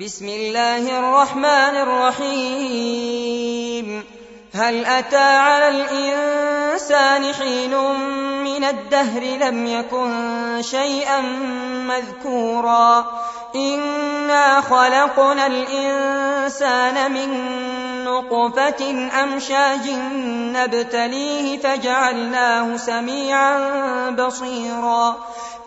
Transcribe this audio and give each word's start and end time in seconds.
بسم 0.00 0.28
الله 0.28 0.98
الرحمن 0.98 1.76
الرحيم. 1.84 3.24
هل 4.54 4.84
أتى 4.84 5.16
على 5.16 5.68
الإنسان 5.68 7.34
حين 7.34 7.74
من 8.44 8.64
الدهر 8.64 9.22
لم 9.22 9.66
يكن 9.66 10.62
شيئا 10.62 11.20
مذكورا؟ 11.88 13.06
إنا 13.54 14.60
خلقنا 14.60 15.46
الإنسان 15.46 17.12
من 17.12 17.28
نطفة 18.04 19.10
أمشاج 19.22 19.90
نبتليه 20.56 21.58
فجعلناه 21.58 22.76
سميعا 22.76 23.58
بصيرا. 24.10 25.16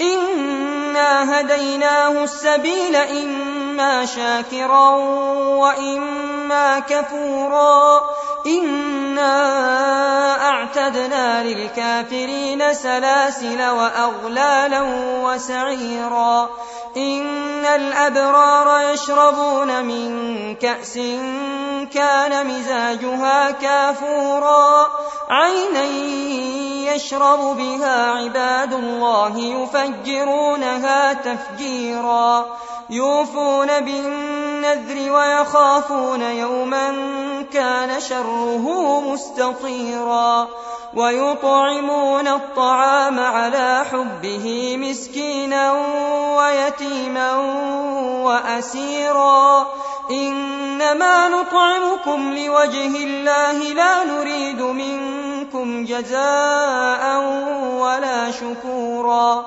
إنا 0.00 1.40
هديناه 1.40 2.24
السبيل 2.24 2.96
إما 3.74 4.06
شاكرا 4.06 4.90
وإما 5.58 6.78
كفورا 6.78 8.00
إنا 8.46 9.32
أعتدنا 10.50 11.42
للكافرين 11.42 12.74
سلاسل 12.74 13.68
وأغلالا 13.68 14.82
وسعيرا 15.22 16.48
إن 16.96 17.64
الأبرار 17.64 18.92
يشربون 18.92 19.84
من 19.84 20.10
كأس 20.54 20.94
كان 21.94 22.46
مزاجها 22.46 23.50
كافورا 23.50 24.86
عينا 25.30 25.84
يشرب 26.94 27.56
بها 27.56 28.10
عباد 28.10 28.72
الله 28.72 29.38
يفجرونها 29.38 31.12
تفجيرا 31.12 32.46
يوفون 32.90 33.80
بالنذر 33.80 35.12
ويخافون 35.12 36.22
يوما 36.22 36.94
كان 37.52 38.00
شره 38.00 39.00
مستطيرا 39.00 40.48
ويطعمون 40.96 42.28
الطعام 42.28 43.20
على 43.20 43.84
حبه 43.92 44.76
مسكينا 44.76 45.72
ويتيما 46.36 47.36
وأسيرا 48.24 49.66
إنما 50.10 51.28
نطعمكم 51.28 52.34
لوجه 52.34 52.96
الله 53.04 53.52
لا 53.52 54.04
نريد 54.04 54.62
منكم 54.62 55.84
جزاء 55.84 57.20
ولا 57.78 58.30
شكورا 58.30 59.46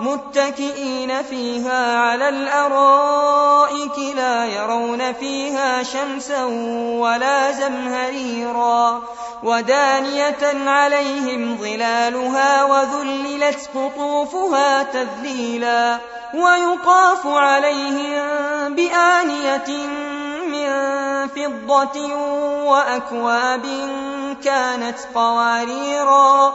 متكئين 0.00 1.22
فيها 1.22 1.98
على 1.98 2.28
الأرائك 2.28 3.98
لا 4.16 4.44
يرون 4.44 5.12
فيها 5.12 5.82
شمسا 5.82 6.44
ولا 6.98 7.52
زمهريرا 7.52 9.02
ودانية 9.42 10.70
عليهم 10.70 11.56
ظلالها 11.56 12.64
وذللت 12.64 13.68
قطوفها 13.74 14.82
تذليلا 14.82 15.98
ويطاف 16.34 17.26
عليهم 17.26 18.74
بآنية 18.74 19.86
من 20.46 21.28
فضة 21.28 22.14
وأكواب 22.64 23.66
كانت 24.44 24.98
قواريرا 25.14 26.54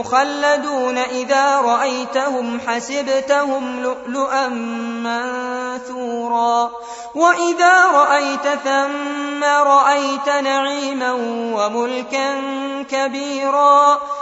مخلدون 0.00 0.98
إذا 0.98 1.60
رأيتهم 1.60 2.60
حسبتهم 2.66 3.82
لؤلؤا 3.82 4.48
منثورا. 5.04 6.70
وإذا 7.14 7.84
رأيت 7.84 8.48
ثم 8.64 9.44
رأيت 9.44 10.28
نعيما 10.28 11.12
وملكا 11.54 12.40
كبيرا. 12.90 14.00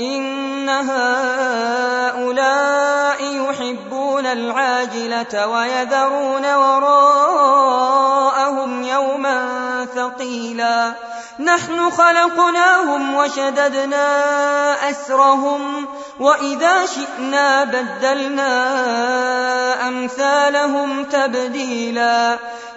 إن 0.00 0.68
هؤلاء 0.68 2.02
يحبون 3.22 4.26
العاجلة 4.26 5.46
ويذرون 5.46 6.54
وراءهم 6.54 7.62
يوما 8.82 9.86
ثقيلا 9.94 10.92
نحن 11.40 11.90
خلقناهم 11.90 13.14
وشددنا 13.14 14.06
أسرهم 14.90 15.88
وإذا 16.20 16.86
شئنا 16.86 17.64
بدلنا 17.64 18.52
أمثالهم 19.88 21.04
تبديلا 21.04 22.38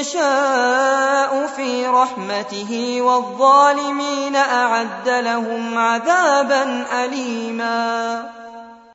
يشاء 0.00 1.46
في 1.56 1.86
رحمته 1.86 2.98
والظالمين 3.02 4.36
أعد 4.36 5.08
لهم 5.08 5.78
عذابا 5.78 6.86
أليما. 7.04 8.30